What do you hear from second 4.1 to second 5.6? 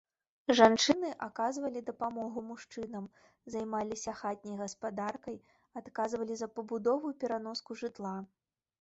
хатняй гаспадаркай,